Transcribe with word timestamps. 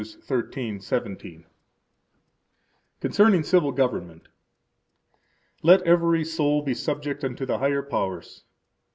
13:17.] 0.01 1.45
Concerning 3.01 3.43
Civil 3.43 3.71
Government. 3.71 4.29
Let 5.61 5.83
every 5.83 6.25
soul 6.25 6.63
be 6.63 6.73
subject 6.73 7.23
unto 7.23 7.45
the 7.45 7.59
higher 7.59 7.83
powers. 7.83 8.43